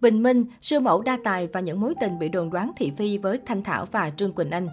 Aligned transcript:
Bình 0.00 0.22
Minh, 0.22 0.44
siêu 0.60 0.80
mẫu 0.80 1.02
đa 1.02 1.18
tài 1.24 1.46
và 1.46 1.60
những 1.60 1.80
mối 1.80 1.94
tình 2.00 2.18
bị 2.18 2.28
đồn 2.28 2.50
đoán 2.50 2.72
thị 2.76 2.92
phi 2.96 3.18
với 3.18 3.40
Thanh 3.46 3.62
Thảo 3.62 3.86
và 3.92 4.10
Trương 4.16 4.32
Quỳnh 4.32 4.50
Anh. 4.50 4.68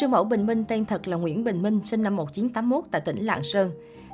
Siêu 0.00 0.08
mẫu 0.08 0.24
Bình 0.24 0.46
Minh 0.46 0.64
tên 0.68 0.84
thật 0.84 1.08
là 1.08 1.16
Nguyễn 1.16 1.44
Bình 1.44 1.62
Minh, 1.62 1.80
sinh 1.84 2.02
năm 2.02 2.16
1981 2.16 2.84
tại 2.90 3.00
tỉnh 3.00 3.24
Lạng 3.26 3.42
Sơn. 3.42 3.70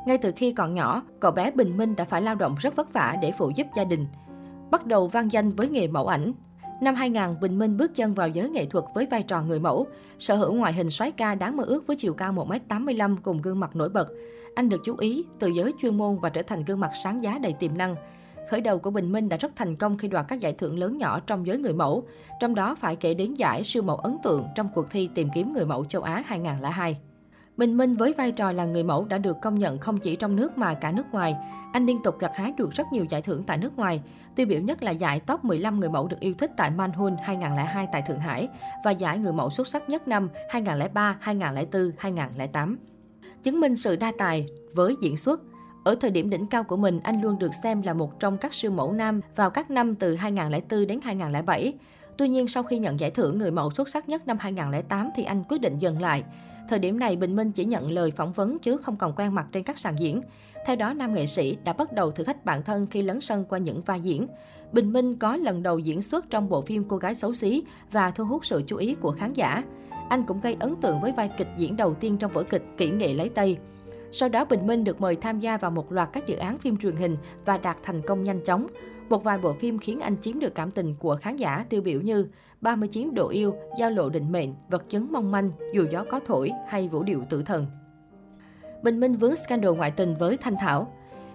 Ngay 0.07 0.19
từ 0.19 0.33
khi 0.37 0.53
còn 0.53 0.75
nhỏ, 0.75 1.03
cậu 1.21 1.31
bé 1.31 1.51
Bình 1.51 1.77
Minh 1.77 1.97
đã 1.97 2.05
phải 2.05 2.23
lao 2.23 2.35
động 2.35 2.57
rất 2.61 2.77
vất 2.77 2.93
vả 2.93 3.17
để 3.23 3.33
phụ 3.39 3.51
giúp 3.57 3.67
gia 3.77 3.85
đình. 3.85 4.07
Bắt 4.71 4.87
đầu 4.87 5.09
vang 5.09 5.33
danh 5.33 5.51
với 5.51 5.69
nghề 5.69 5.87
mẫu 5.87 6.07
ảnh. 6.07 6.33
Năm 6.81 6.95
2000, 6.95 7.41
Bình 7.41 7.59
Minh 7.59 7.77
bước 7.77 7.95
chân 7.95 8.15
vào 8.15 8.29
giới 8.29 8.49
nghệ 8.49 8.67
thuật 8.67 8.85
với 8.95 9.07
vai 9.07 9.23
trò 9.23 9.43
người 9.43 9.61
mẫu, 9.61 9.87
sở 10.19 10.37
hữu 10.37 10.53
ngoại 10.53 10.73
hình 10.73 10.91
soái 10.91 11.11
ca 11.11 11.35
đáng 11.35 11.57
mơ 11.57 11.65
ước 11.67 11.87
với 11.87 11.97
chiều 11.97 12.15
cao 12.15 12.33
1m85 12.33 13.17
cùng 13.23 13.43
gương 13.43 13.61
mặt 13.61 13.77
nổi 13.77 13.89
bật. 13.89 14.09
Anh 14.55 14.69
được 14.69 14.81
chú 14.85 14.97
ý 14.97 15.25
từ 15.39 15.49
giới 15.49 15.73
chuyên 15.83 15.99
môn 15.99 16.19
và 16.19 16.29
trở 16.29 16.43
thành 16.43 16.65
gương 16.65 16.81
mặt 16.81 16.91
sáng 17.05 17.25
giá 17.25 17.39
đầy 17.39 17.53
tiềm 17.53 17.79
năng. 17.79 17.97
Khởi 18.51 18.61
đầu 18.61 18.79
của 18.79 18.91
Bình 18.91 19.13
Minh 19.13 19.29
đã 19.29 19.37
rất 19.37 19.53
thành 19.57 19.77
công 19.77 19.99
khi 19.99 20.09
đoạt 20.09 20.25
các 20.29 20.41
giải 20.41 20.53
thưởng 20.53 20.79
lớn 20.79 20.99
nhỏ 20.99 21.21
trong 21.21 21.47
giới 21.47 21.59
người 21.59 21.73
mẫu, 21.73 22.03
trong 22.41 22.55
đó 22.55 22.75
phải 22.75 22.97
kể 22.97 23.15
đến 23.15 23.35
giải 23.35 23.65
siêu 23.65 23.83
mẫu 23.83 23.97
ấn 23.97 24.17
tượng 24.23 24.45
trong 24.55 24.69
cuộc 24.75 24.91
thi 24.91 25.09
tìm 25.15 25.29
kiếm 25.35 25.53
người 25.53 25.67
mẫu 25.67 25.85
châu 25.85 26.03
Á 26.03 26.23
2002. 26.27 26.99
Bình 27.57 27.77
Minh 27.77 27.95
với 27.95 28.13
vai 28.13 28.33
trò 28.33 28.53
là 28.53 28.65
người 28.65 28.83
mẫu 28.83 29.05
đã 29.05 29.19
được 29.19 29.37
công 29.43 29.59
nhận 29.59 29.79
không 29.79 29.99
chỉ 29.99 30.17
trong 30.17 30.37
nước 30.37 30.59
mà 30.59 30.75
cả 30.75 30.93
nước 30.93 31.07
ngoài. 31.13 31.37
Anh 31.73 31.87
liên 31.87 32.03
tục 32.05 32.19
gặt 32.19 32.31
hái 32.35 32.53
được 32.53 32.71
rất 32.73 32.87
nhiều 32.93 33.05
giải 33.05 33.23
thưởng 33.23 33.43
tại 33.43 33.59
nước 33.59 33.77
ngoài. 33.77 34.03
Tiêu 34.35 34.47
biểu 34.47 34.61
nhất 34.61 34.83
là 34.83 34.91
giải 34.91 35.21
top 35.21 35.45
15 35.45 35.81
người 35.81 35.91
mẫu 35.91 36.09
được 36.09 36.21
yêu 36.21 36.35
thích 36.39 36.51
tại 36.57 36.71
Manhun 36.71 37.17
2002 37.23 37.89
tại 37.93 38.03
Thượng 38.09 38.21
Hải 38.21 38.49
và 38.85 38.91
giải 38.91 39.19
người 39.19 39.33
mẫu 39.33 39.51
xuất 39.51 39.69
sắc 39.69 39.89
nhất 39.89 40.09
năm 40.09 40.29
2003, 40.51 41.17
2004, 41.21 41.93
2008. 41.99 42.79
Chứng 43.43 43.61
minh 43.61 43.77
sự 43.77 43.97
đa 43.97 44.13
tài 44.19 44.47
với 44.75 44.95
diễn 45.01 45.17
xuất, 45.17 45.41
ở 45.89 45.95
thời 45.95 46.11
điểm 46.11 46.31
đỉnh 46.31 46.47
cao 46.47 46.65
của 46.65 46.77
mình, 46.77 47.01
anh 47.03 47.23
luôn 47.23 47.39
được 47.39 47.55
xem 47.63 47.83
là 47.83 47.95
một 47.95 48.21
trong 48.21 48.39
các 48.39 48.55
siêu 48.55 48.71
mẫu 48.71 48.93
nam 48.93 49.21
vào 49.37 49.51
các 49.51 49.71
năm 49.71 49.95
từ 49.95 50.15
2004 50.15 50.87
đến 50.87 51.01
2007. 51.03 51.75
Tuy 52.17 52.29
nhiên, 52.29 52.49
sau 52.49 52.63
khi 52.63 52.79
nhận 52.79 53.01
giải 53.01 53.11
thưởng 53.11 53.39
người 53.39 53.51
mẫu 53.51 53.71
xuất 53.71 53.89
sắc 53.89 54.09
nhất 54.09 54.27
năm 54.27 54.39
2008 54.41 55.11
thì 55.17 55.25
anh 55.25 55.45
quyết 55.49 55.61
định 55.61 55.77
dừng 55.77 56.01
lại. 56.01 56.25
Thời 56.69 56.79
điểm 56.79 56.99
này, 56.99 57.17
Bình 57.17 57.37
Minh 57.37 57.53
chỉ 57.53 57.65
nhận 57.65 57.91
lời 57.91 58.11
phỏng 58.11 58.33
vấn 58.33 58.59
chứ 58.59 58.77
không 58.77 58.97
còn 58.97 59.13
quen 59.17 59.35
mặt 59.35 59.47
trên 59.53 59.63
các 59.63 59.79
sàn 59.79 59.99
diễn. 59.99 60.21
Theo 60.67 60.77
đó, 60.77 60.93
nam 60.93 61.15
nghệ 61.15 61.27
sĩ 61.27 61.57
đã 61.65 61.73
bắt 61.73 61.93
đầu 61.93 62.11
thử 62.11 62.25
thách 62.25 62.45
bản 62.45 62.63
thân 62.63 62.87
khi 62.87 63.03
lấn 63.03 63.21
sân 63.21 63.45
qua 63.49 63.59
những 63.59 63.83
vai 63.83 64.01
diễn. 64.01 64.27
Bình 64.73 64.93
Minh 64.93 65.17
có 65.17 65.37
lần 65.37 65.63
đầu 65.63 65.79
diễn 65.79 66.03
xuất 66.03 66.31
trong 66.31 66.49
bộ 66.49 66.61
phim 66.61 66.85
Cô 66.89 66.97
gái 66.97 67.15
xấu 67.15 67.35
xí 67.35 67.63
và 67.93 68.11
thu 68.11 68.25
hút 68.25 68.47
sự 68.47 68.63
chú 68.67 68.77
ý 68.77 68.95
của 68.95 69.11
khán 69.11 69.33
giả. 69.33 69.63
Anh 70.09 70.25
cũng 70.25 70.41
gây 70.41 70.57
ấn 70.61 70.77
tượng 70.77 71.01
với 71.01 71.13
vai 71.13 71.31
kịch 71.39 71.49
diễn 71.57 71.77
đầu 71.77 71.95
tiên 71.95 72.17
trong 72.17 72.33
vở 72.33 72.43
kịch 72.43 72.63
Kỹ 72.77 72.91
nghệ 72.91 73.15
lấy 73.15 73.29
Tây. 73.29 73.59
Sau 74.13 74.29
đó, 74.29 74.45
Bình 74.45 74.67
Minh 74.67 74.85
được 74.85 75.01
mời 75.01 75.17
tham 75.17 75.41
gia 75.41 75.57
vào 75.57 75.71
một 75.71 75.93
loạt 75.93 76.09
các 76.13 76.27
dự 76.27 76.37
án 76.37 76.59
phim 76.59 76.77
truyền 76.77 76.97
hình 76.97 77.17
và 77.45 77.59
đạt 77.59 77.77
thành 77.83 78.03
công 78.07 78.25
nhanh 78.25 78.45
chóng. 78.45 78.67
Một 79.09 79.25
vài 79.25 79.39
bộ 79.39 79.53
phim 79.53 79.79
khiến 79.79 80.01
anh 80.01 80.17
chiếm 80.21 80.39
được 80.39 80.55
cảm 80.55 80.71
tình 80.71 80.95
của 80.99 81.17
khán 81.17 81.37
giả 81.37 81.65
tiêu 81.69 81.83
biểu 81.83 82.01
như 82.01 82.27
39 82.61 83.15
độ 83.15 83.29
yêu, 83.29 83.55
Giao 83.79 83.91
lộ 83.91 84.09
định 84.09 84.33
mệnh, 84.33 84.55
Vật 84.71 84.89
chứng 84.89 85.13
mong 85.13 85.31
manh, 85.31 85.51
Dù 85.75 85.87
gió 85.93 86.05
có 86.11 86.21
thổi 86.27 86.51
hay 86.69 86.89
Vũ 86.89 87.03
điệu 87.03 87.25
tử 87.31 87.43
thần. 87.43 87.67
Bình 88.83 89.01
Minh 89.01 89.17
vướng 89.17 89.37
scandal 89.37 89.73
ngoại 89.73 89.91
tình 89.91 90.15
với 90.17 90.37
Thanh 90.37 90.57
Thảo. 90.61 90.93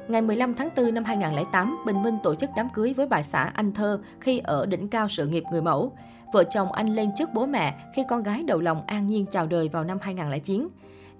Ngày 0.07 0.21
15 0.21 0.53
tháng 0.53 0.69
4 0.77 0.93
năm 0.93 1.03
2008, 1.03 1.77
Bình 1.85 2.03
Minh 2.03 2.17
tổ 2.23 2.35
chức 2.35 2.49
đám 2.55 2.69
cưới 2.73 2.93
với 2.93 3.07
bà 3.07 3.21
xã 3.21 3.43
Anh 3.43 3.73
Thơ 3.73 3.99
khi 4.19 4.39
ở 4.39 4.65
đỉnh 4.65 4.87
cao 4.87 5.09
sự 5.09 5.27
nghiệp 5.27 5.43
người 5.51 5.61
mẫu. 5.61 5.91
Vợ 6.33 6.43
chồng 6.43 6.71
anh 6.71 6.87
lên 6.87 7.09
trước 7.17 7.29
bố 7.33 7.45
mẹ 7.45 7.75
khi 7.95 8.03
con 8.09 8.23
gái 8.23 8.43
đầu 8.43 8.59
lòng 8.59 8.83
an 8.87 9.07
nhiên 9.07 9.25
chào 9.31 9.47
đời 9.47 9.69
vào 9.69 9.83
năm 9.83 9.97
2009. 10.01 10.67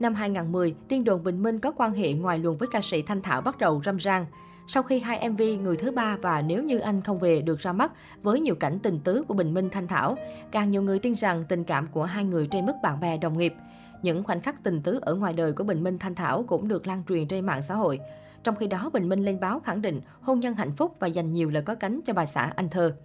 Năm 0.03 0.15
2010, 0.15 0.75
tin 0.87 1.03
đồn 1.03 1.23
Bình 1.23 1.43
Minh 1.43 1.59
có 1.59 1.71
quan 1.71 1.93
hệ 1.93 2.13
ngoài 2.13 2.39
luồng 2.39 2.57
với 2.57 2.67
ca 2.71 2.81
sĩ 2.81 3.01
Thanh 3.01 3.21
Thảo 3.21 3.41
bắt 3.41 3.57
đầu 3.57 3.81
râm 3.85 3.97
ran. 3.97 4.25
Sau 4.67 4.83
khi 4.83 4.99
hai 4.99 5.29
MV 5.29 5.41
Người 5.61 5.77
thứ 5.77 5.91
ba 5.91 6.17
và 6.21 6.41
Nếu 6.41 6.63
như 6.63 6.79
anh 6.79 7.01
không 7.01 7.19
về 7.19 7.41
được 7.41 7.59
ra 7.59 7.73
mắt 7.73 7.91
với 8.23 8.39
nhiều 8.39 8.55
cảnh 8.55 8.79
tình 8.79 8.99
tứ 8.99 9.23
của 9.27 9.33
Bình 9.33 9.53
Minh 9.53 9.69
Thanh 9.69 9.87
Thảo, 9.87 10.17
càng 10.51 10.71
nhiều 10.71 10.81
người 10.81 10.99
tin 10.99 11.15
rằng 11.15 11.43
tình 11.43 11.63
cảm 11.63 11.87
của 11.87 12.03
hai 12.03 12.23
người 12.23 12.47
trên 12.51 12.65
mức 12.65 12.73
bạn 12.83 12.99
bè 12.99 13.17
đồng 13.17 13.37
nghiệp. 13.37 13.53
Những 14.01 14.23
khoảnh 14.23 14.41
khắc 14.41 14.63
tình 14.63 14.81
tứ 14.81 14.99
ở 15.01 15.15
ngoài 15.15 15.33
đời 15.33 15.53
của 15.53 15.63
Bình 15.63 15.83
Minh 15.83 15.99
Thanh 15.99 16.15
Thảo 16.15 16.43
cũng 16.47 16.67
được 16.67 16.87
lan 16.87 17.03
truyền 17.09 17.27
trên 17.27 17.45
mạng 17.45 17.61
xã 17.67 17.75
hội. 17.75 17.99
Trong 18.43 18.55
khi 18.55 18.67
đó, 18.67 18.89
Bình 18.93 19.09
Minh 19.09 19.25
lên 19.25 19.39
báo 19.39 19.59
khẳng 19.59 19.81
định 19.81 20.01
hôn 20.21 20.39
nhân 20.39 20.53
hạnh 20.53 20.71
phúc 20.71 20.95
và 20.99 21.07
dành 21.07 21.33
nhiều 21.33 21.49
lời 21.49 21.63
có 21.63 21.75
cánh 21.75 21.99
cho 22.05 22.13
bà 22.13 22.25
xã 22.25 22.51
Anh 22.55 22.69
Thơ. 22.69 22.95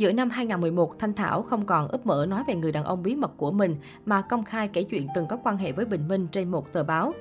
Giữa 0.00 0.12
năm 0.12 0.30
2011, 0.30 0.98
Thanh 0.98 1.14
Thảo 1.14 1.42
không 1.42 1.66
còn 1.66 1.88
úp 1.88 2.06
mở 2.06 2.26
nói 2.28 2.44
về 2.46 2.54
người 2.54 2.72
đàn 2.72 2.84
ông 2.84 3.02
bí 3.02 3.14
mật 3.14 3.30
của 3.36 3.50
mình 3.52 3.76
mà 4.06 4.20
công 4.20 4.44
khai 4.44 4.68
kể 4.68 4.82
chuyện 4.82 5.06
từng 5.14 5.26
có 5.26 5.36
quan 5.36 5.56
hệ 5.56 5.72
với 5.72 5.84
Bình 5.84 6.08
Minh 6.08 6.26
trên 6.32 6.50
một 6.50 6.72
tờ 6.72 6.84
báo. 6.84 7.12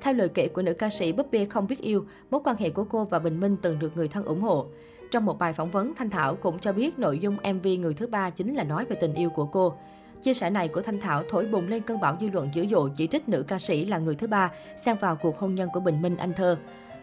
Theo 0.00 0.14
lời 0.14 0.28
kể 0.28 0.48
của 0.48 0.62
nữ 0.62 0.74
ca 0.74 0.90
sĩ 0.90 1.12
Búp 1.12 1.30
bê 1.32 1.44
không 1.44 1.66
biết 1.66 1.78
yêu, 1.78 2.04
mối 2.30 2.40
quan 2.44 2.56
hệ 2.58 2.70
của 2.70 2.84
cô 2.84 3.04
và 3.04 3.18
Bình 3.18 3.40
Minh 3.40 3.56
từng 3.62 3.78
được 3.78 3.96
người 3.96 4.08
thân 4.08 4.24
ủng 4.24 4.40
hộ. 4.40 4.66
Trong 5.10 5.24
một 5.24 5.38
bài 5.38 5.52
phỏng 5.52 5.70
vấn, 5.70 5.94
Thanh 5.94 6.10
Thảo 6.10 6.34
cũng 6.34 6.58
cho 6.58 6.72
biết 6.72 6.98
nội 6.98 7.18
dung 7.18 7.36
MV 7.36 7.66
Người 7.80 7.94
thứ 7.94 8.06
ba 8.06 8.30
chính 8.30 8.54
là 8.54 8.64
nói 8.64 8.84
về 8.84 8.96
tình 9.00 9.14
yêu 9.14 9.30
của 9.30 9.46
cô. 9.46 9.74
Chia 10.22 10.34
sẻ 10.34 10.50
này 10.50 10.68
của 10.68 10.80
Thanh 10.80 11.00
Thảo 11.00 11.22
thổi 11.30 11.46
bùng 11.46 11.68
lên 11.68 11.82
cơn 11.82 12.00
bão 12.00 12.16
dư 12.20 12.28
luận 12.28 12.48
dữ 12.52 12.66
dội 12.66 12.90
chỉ 12.96 13.06
trích 13.06 13.28
nữ 13.28 13.44
ca 13.48 13.58
sĩ 13.58 13.84
là 13.84 13.98
người 13.98 14.14
thứ 14.14 14.26
ba 14.26 14.50
xen 14.84 14.96
vào 15.00 15.16
cuộc 15.16 15.38
hôn 15.38 15.54
nhân 15.54 15.68
của 15.72 15.80
Bình 15.80 16.02
Minh 16.02 16.16
Anh 16.16 16.32
Thơ. 16.32 16.58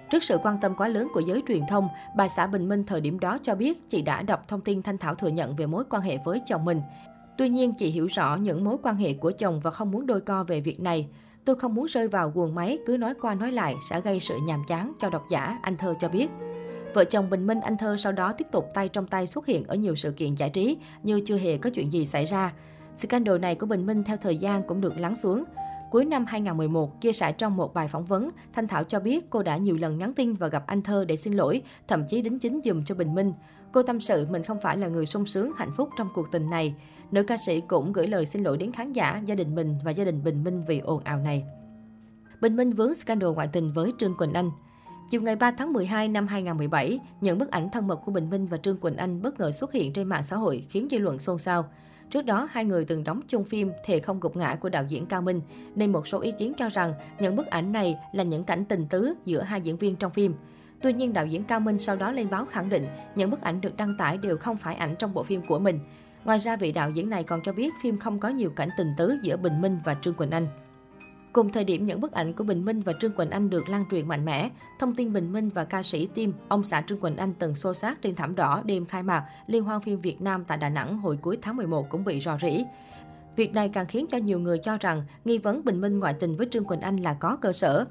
Trước 0.10 0.24
sự 0.24 0.38
quan 0.44 0.58
tâm 0.62 0.76
quá 0.78 0.88
lớn 0.88 1.08
của 1.14 1.20
giới 1.20 1.44
truyền 1.48 1.62
thông, 1.70 1.88
bà 2.18 2.28
xã 2.28 2.48
Bình 2.48 2.70
Minh 2.70 2.84
thời 2.84 3.02
điểm 3.02 3.20
đó 3.20 3.38
cho 3.44 3.56
biết 3.56 3.90
chị 3.90 4.02
đã 4.02 4.22
đọc 4.22 4.48
thông 4.48 4.62
tin 4.62 4.82
Thanh 4.82 4.98
Thảo 4.98 5.16
thừa 5.16 5.28
nhận 5.28 5.56
về 5.56 5.66
mối 5.66 5.84
quan 5.90 6.02
hệ 6.02 6.18
với 6.26 6.42
chồng 6.46 6.66
mình. 6.66 6.82
Tuy 7.38 7.50
nhiên, 7.50 7.74
chị 7.74 7.90
hiểu 7.90 8.08
rõ 8.08 8.36
những 8.36 8.64
mối 8.64 8.78
quan 8.84 8.96
hệ 8.96 9.14
của 9.14 9.32
chồng 9.32 9.60
và 9.60 9.72
không 9.72 9.92
muốn 9.92 10.06
đôi 10.06 10.22
co 10.22 10.44
về 10.44 10.62
việc 10.62 10.80
này. 10.80 11.08
Tôi 11.46 11.56
không 11.56 11.76
muốn 11.76 11.86
rơi 11.86 12.08
vào 12.08 12.30
guồng 12.30 12.56
máy, 12.56 12.78
cứ 12.86 12.98
nói 12.98 13.14
qua 13.22 13.36
nói 13.36 13.52
lại 13.52 13.76
sẽ 13.90 14.02
gây 14.02 14.20
sự 14.20 14.38
nhàm 14.44 14.64
chán 14.68 14.94
cho 15.02 15.10
độc 15.10 15.26
giả, 15.30 15.60
anh 15.62 15.78
Thơ 15.78 15.94
cho 16.00 16.10
biết. 16.10 16.28
Vợ 16.94 17.04
chồng 17.04 17.30
Bình 17.30 17.48
Minh 17.48 17.62
Anh 17.62 17.78
Thơ 17.78 17.98
sau 17.98 18.12
đó 18.12 18.34
tiếp 18.38 18.48
tục 18.52 18.66
tay 18.74 18.90
trong 18.90 19.08
tay 19.08 19.28
xuất 19.28 19.46
hiện 19.46 19.66
ở 19.68 19.76
nhiều 19.76 19.96
sự 19.96 20.12
kiện 20.12 20.36
giải 20.36 20.50
trí 20.50 20.78
như 21.04 21.22
chưa 21.26 21.38
hề 21.38 21.58
có 21.58 21.70
chuyện 21.70 21.92
gì 21.92 22.06
xảy 22.06 22.26
ra. 22.26 22.54
Scandal 22.96 23.40
này 23.40 23.56
của 23.56 23.66
Bình 23.66 23.86
Minh 23.86 24.04
theo 24.04 24.18
thời 24.18 24.38
gian 24.38 24.64
cũng 24.64 24.82
được 24.82 25.00
lắng 25.00 25.16
xuống. 25.16 25.44
Cuối 25.96 26.06
năm 26.06 26.26
2011, 26.26 27.02
chia 27.02 27.12
sẻ 27.12 27.32
trong 27.32 27.56
một 27.56 27.74
bài 27.74 27.88
phỏng 27.88 28.06
vấn, 28.06 28.30
Thanh 28.54 28.68
Thảo 28.68 28.84
cho 28.84 29.00
biết 29.00 29.30
cô 29.30 29.44
đã 29.44 29.58
nhiều 29.58 29.78
lần 29.78 29.98
nhắn 29.98 30.14
tin 30.14 30.34
và 30.34 30.48
gặp 30.48 30.64
anh 30.68 30.82
Thơ 30.82 31.06
để 31.06 31.16
xin 31.16 31.34
lỗi, 31.34 31.62
thậm 31.88 32.04
chí 32.10 32.22
đính 32.22 32.40
chính 32.40 32.62
dùm 32.66 32.84
cho 32.84 32.96
Bình 32.96 33.16
Minh. 33.16 33.34
Cô 33.72 33.84
tâm 33.84 34.02
sự 34.02 34.28
mình 34.30 34.44
không 34.44 34.60
phải 34.62 34.78
là 34.78 34.88
người 34.88 35.06
sung 35.06 35.26
sướng, 35.26 35.52
hạnh 35.58 35.72
phúc 35.78 35.90
trong 35.98 36.10
cuộc 36.16 36.32
tình 36.32 36.50
này. 36.50 36.76
Nữ 37.12 37.24
ca 37.24 37.38
sĩ 37.46 37.62
cũng 37.62 37.94
gửi 37.94 38.08
lời 38.08 38.26
xin 38.26 38.44
lỗi 38.44 38.58
đến 38.58 38.72
khán 38.72 38.94
giả, 38.94 39.22
gia 39.26 39.36
đình 39.36 39.56
mình 39.56 39.78
và 39.84 39.92
gia 39.92 40.06
đình 40.06 40.24
Bình 40.24 40.44
Minh 40.44 40.64
vì 40.68 40.80
ồn 40.80 41.04
ào 41.04 41.20
này. 41.20 41.46
Bình 42.42 42.56
Minh 42.56 42.72
vướng 42.72 42.96
scandal 42.96 43.30
ngoại 43.30 43.48
tình 43.48 43.72
với 43.72 43.94
Trương 43.98 44.18
Quỳnh 44.18 44.34
Anh. 44.34 44.52
Chiều 45.10 45.22
ngày 45.22 45.36
3 45.36 45.52
tháng 45.52 45.74
12 45.74 46.08
năm 46.08 46.28
2017, 46.28 47.00
những 47.22 47.38
bức 47.38 47.52
ảnh 47.52 47.70
thân 47.70 47.88
mật 47.88 48.00
của 48.06 48.12
Bình 48.12 48.30
Minh 48.30 48.46
và 48.46 48.58
Trương 48.58 48.78
Quỳnh 48.78 48.98
Anh 48.98 49.22
bất 49.22 49.40
ngờ 49.40 49.52
xuất 49.52 49.72
hiện 49.72 49.94
trên 49.94 50.08
mạng 50.08 50.24
xã 50.24 50.36
hội 50.36 50.66
khiến 50.70 50.88
dư 50.92 50.98
luận 50.98 51.20
xôn 51.20 51.40
xao. 51.40 51.66
Trước 52.12 52.22
đó, 52.22 52.48
hai 52.52 52.66
người 52.66 52.86
từng 52.86 53.04
đóng 53.04 53.22
chung 53.28 53.44
phim 53.44 53.72
Thề 53.86 54.00
không 54.00 54.20
gục 54.20 54.36
ngã 54.36 54.56
của 54.56 54.70
đạo 54.70 54.86
diễn 54.88 55.06
Cao 55.06 55.22
Minh, 55.22 55.42
nên 55.76 55.92
một 55.92 56.08
số 56.08 56.20
ý 56.20 56.32
kiến 56.40 56.54
cho 56.58 56.70
rằng 56.70 56.94
những 57.20 57.36
bức 57.36 57.48
ảnh 57.48 57.72
này 57.72 57.98
là 58.14 58.24
những 58.24 58.44
cảnh 58.44 58.66
tình 58.66 58.88
tứ 58.88 59.14
giữa 59.26 59.42
hai 59.42 59.62
diễn 59.62 59.78
viên 59.78 59.96
trong 59.96 60.12
phim. 60.12 60.36
Tuy 60.82 60.94
nhiên, 60.94 61.14
đạo 61.14 61.26
diễn 61.26 61.44
Cao 61.44 61.60
Minh 61.60 61.80
sau 61.80 61.96
đó 61.96 62.12
lên 62.12 62.30
báo 62.30 62.46
khẳng 62.46 62.70
định 62.70 62.88
những 63.16 63.32
bức 63.32 63.42
ảnh 63.42 63.62
được 63.62 63.78
đăng 63.78 63.98
tải 63.98 64.18
đều 64.18 64.38
không 64.38 64.58
phải 64.58 64.76
ảnh 64.76 64.96
trong 65.00 65.14
bộ 65.14 65.24
phim 65.24 65.42
của 65.48 65.60
mình. 65.60 65.80
Ngoài 66.26 66.40
ra, 66.40 66.56
vị 66.56 66.72
đạo 66.72 66.90
diễn 66.90 67.10
này 67.10 67.24
còn 67.24 67.42
cho 67.44 67.54
biết 67.54 67.74
phim 67.84 68.00
không 68.00 68.20
có 68.20 68.30
nhiều 68.30 68.50
cảnh 68.50 68.70
tình 68.78 68.94
tứ 68.98 69.18
giữa 69.24 69.38
Bình 69.38 69.62
Minh 69.62 69.80
và 69.86 69.96
Trương 70.02 70.14
Quỳnh 70.14 70.32
Anh. 70.32 70.48
Cùng 71.36 71.52
thời 71.52 71.64
điểm 71.64 71.86
những 71.86 72.02
bức 72.02 72.12
ảnh 72.12 72.34
của 72.34 72.44
Bình 72.44 72.66
Minh 72.66 72.82
và 72.82 72.94
Trương 73.02 73.12
Quỳnh 73.12 73.30
Anh 73.30 73.50
được 73.50 73.70
lan 73.70 73.86
truyền 73.92 74.08
mạnh 74.08 74.26
mẽ, 74.26 74.50
thông 74.80 74.96
tin 74.96 75.14
Bình 75.14 75.34
Minh 75.34 75.50
và 75.50 75.64
ca 75.64 75.84
sĩ 75.84 76.08
Tim, 76.14 76.34
ông 76.48 76.64
xã 76.64 76.84
Trương 76.88 77.00
Quỳnh 77.00 77.18
Anh 77.18 77.34
từng 77.40 77.56
xô 77.56 77.74
xát 77.74 78.02
trên 78.02 78.16
thảm 78.16 78.36
đỏ 78.36 78.62
đêm 78.66 78.86
khai 78.86 79.04
mạc 79.04 79.26
Liên 79.48 79.64
hoan 79.64 79.82
phim 79.82 80.00
Việt 80.00 80.22
Nam 80.22 80.44
tại 80.48 80.58
Đà 80.58 80.70
Nẵng 80.70 80.98
hồi 80.98 81.18
cuối 81.22 81.38
tháng 81.42 81.58
11 81.58 81.90
cũng 81.90 82.04
bị 82.04 82.20
rò 82.20 82.38
rỉ. 82.42 82.64
Việc 83.36 83.54
này 83.54 83.70
càng 83.70 83.86
khiến 83.86 84.06
cho 84.10 84.18
nhiều 84.18 84.40
người 84.40 84.58
cho 84.58 84.78
rằng 84.78 85.04
nghi 85.26 85.38
vấn 85.38 85.66
Bình 85.66 85.82
Minh 85.82 86.00
ngoại 86.00 86.14
tình 86.14 86.38
với 86.38 86.48
Trương 86.52 86.66
Quỳnh 86.66 86.82
Anh 86.82 86.98
là 86.98 87.14
có 87.14 87.36
cơ 87.36 87.54
sở. 87.54 87.86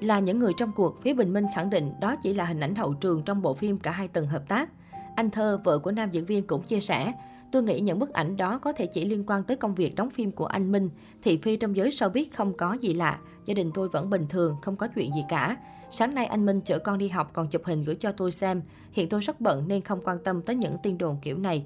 Là 0.00 0.18
những 0.18 0.38
người 0.38 0.52
trong 0.56 0.72
cuộc, 0.76 1.02
phía 1.02 1.14
Bình 1.14 1.32
Minh 1.32 1.46
khẳng 1.54 1.70
định 1.70 1.92
đó 2.00 2.16
chỉ 2.22 2.34
là 2.34 2.44
hình 2.44 2.60
ảnh 2.60 2.74
hậu 2.74 2.94
trường 2.94 3.22
trong 3.22 3.42
bộ 3.42 3.54
phim 3.54 3.78
cả 3.78 3.90
hai 3.90 4.08
từng 4.08 4.26
hợp 4.26 4.48
tác. 4.48 4.70
Anh 5.16 5.30
Thơ, 5.30 5.60
vợ 5.64 5.78
của 5.78 5.90
nam 5.90 6.10
diễn 6.10 6.24
viên 6.24 6.46
cũng 6.46 6.62
chia 6.62 6.80
sẻ, 6.80 7.12
Tôi 7.52 7.62
nghĩ 7.62 7.80
những 7.80 7.98
bức 7.98 8.12
ảnh 8.12 8.36
đó 8.36 8.58
có 8.58 8.72
thể 8.72 8.86
chỉ 8.86 9.04
liên 9.04 9.24
quan 9.26 9.42
tới 9.42 9.56
công 9.56 9.74
việc 9.74 9.94
đóng 9.94 10.10
phim 10.10 10.32
của 10.32 10.46
anh 10.46 10.72
Minh. 10.72 10.90
Thị 11.22 11.36
phi 11.36 11.56
trong 11.56 11.76
giới 11.76 11.90
showbiz 11.90 12.24
không 12.32 12.52
có 12.52 12.72
gì 12.80 12.94
lạ. 12.94 13.18
Gia 13.44 13.54
đình 13.54 13.70
tôi 13.74 13.88
vẫn 13.88 14.10
bình 14.10 14.26
thường, 14.28 14.56
không 14.62 14.76
có 14.76 14.88
chuyện 14.88 15.12
gì 15.12 15.20
cả. 15.28 15.56
Sáng 15.90 16.14
nay 16.14 16.26
anh 16.26 16.46
Minh 16.46 16.60
chở 16.60 16.78
con 16.78 16.98
đi 16.98 17.08
học 17.08 17.30
còn 17.32 17.48
chụp 17.48 17.62
hình 17.64 17.82
gửi 17.82 17.94
cho 17.94 18.12
tôi 18.12 18.32
xem. 18.32 18.62
Hiện 18.92 19.08
tôi 19.08 19.20
rất 19.20 19.40
bận 19.40 19.68
nên 19.68 19.82
không 19.82 20.00
quan 20.04 20.18
tâm 20.24 20.42
tới 20.42 20.56
những 20.56 20.76
tin 20.82 20.98
đồn 20.98 21.16
kiểu 21.22 21.38
này. 21.38 21.64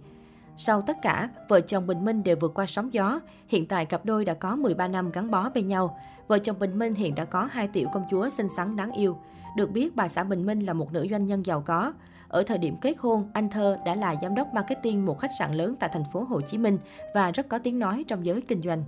Sau 0.62 0.83
tất 0.83 1.03
cả, 1.03 1.29
vợ 1.49 1.61
chồng 1.61 1.87
Bình 1.87 2.05
Minh 2.05 2.23
đều 2.23 2.37
vượt 2.41 2.55
qua 2.55 2.67
sóng 2.67 2.93
gió. 2.93 3.21
Hiện 3.49 3.67
tại 3.67 3.87
cặp 3.87 4.05
đôi 4.05 4.25
đã 4.25 4.35
có 4.35 4.57
13 4.57 4.89
năm 4.89 5.11
gắn 5.12 5.31
bó 5.31 5.51
bên 5.51 5.67
nhau. 5.67 5.99
Vợ 6.29 6.39
chồng 6.39 6.59
Bình 6.59 6.79
Minh 6.79 6.95
hiện 6.95 7.15
đã 7.15 7.25
có 7.25 7.49
hai 7.53 7.69
tiểu 7.69 7.89
công 7.93 8.05
chúa 8.11 8.29
xinh 8.31 8.49
xắn 8.57 8.77
đáng 8.77 8.93
yêu. 8.93 9.17
Được 9.57 9.71
biết, 9.71 9.97
bà 9.97 10.09
xã 10.09 10.25
Bình 10.25 10.47
Minh 10.47 10.61
là 10.61 10.73
một 10.73 10.93
nữ 10.93 11.07
doanh 11.11 11.27
nhân 11.27 11.47
giàu 11.47 11.62
có. 11.67 11.93
Ở 12.29 12.43
thời 12.43 12.59
điểm 12.59 12.77
kết 12.81 12.95
hôn, 12.99 13.31
anh 13.33 13.51
Thơ 13.51 13.79
đã 13.87 13.95
là 13.95 14.15
giám 14.23 14.35
đốc 14.35 14.55
marketing 14.55 15.07
một 15.07 15.19
khách 15.19 15.31
sạn 15.39 15.55
lớn 15.55 15.75
tại 15.81 15.91
thành 15.93 16.05
phố 16.12 16.23
Hồ 16.23 16.41
Chí 16.41 16.59
Minh 16.59 16.79
và 17.15 17.31
rất 17.31 17.49
có 17.49 17.59
tiếng 17.59 17.79
nói 17.79 18.05
trong 18.09 18.27
giới 18.27 18.41
kinh 18.41 18.63
doanh. 18.63 18.85